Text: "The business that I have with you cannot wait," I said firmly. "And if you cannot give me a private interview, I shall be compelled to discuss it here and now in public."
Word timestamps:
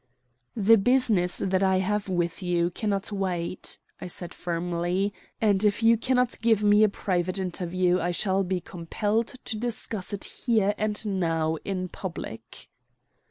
"The 0.57 0.77
business 0.79 1.37
that 1.37 1.61
I 1.61 1.77
have 1.77 2.09
with 2.09 2.41
you 2.41 2.71
cannot 2.71 3.11
wait," 3.11 3.77
I 3.99 4.07
said 4.07 4.33
firmly. 4.33 5.13
"And 5.39 5.63
if 5.63 5.83
you 5.83 5.95
cannot 5.95 6.41
give 6.41 6.63
me 6.63 6.83
a 6.83 6.89
private 6.89 7.37
interview, 7.37 7.99
I 7.99 8.09
shall 8.09 8.43
be 8.43 8.61
compelled 8.61 9.27
to 9.45 9.55
discuss 9.57 10.11
it 10.11 10.23
here 10.23 10.73
and 10.75 11.05
now 11.19 11.57
in 11.63 11.87
public." 11.87 12.69